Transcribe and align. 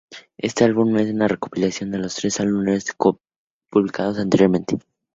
Este 0.39 0.63
álbum 0.63 0.97
es 0.97 1.11
una 1.13 1.27
recopilación 1.27 1.91
de 1.91 1.99
los 1.99 2.15
tres 2.15 2.39
álbumes 2.39 2.85
publicados 3.69 4.17
anteriormente. 4.17 4.79